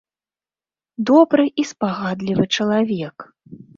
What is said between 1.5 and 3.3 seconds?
і спагадлівы чалавек.